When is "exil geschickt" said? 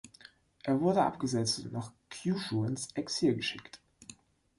2.95-3.79